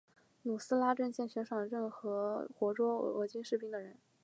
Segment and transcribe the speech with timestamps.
[0.41, 3.97] 努斯拉阵线悬赏奖励任何活捉俄军士兵的人。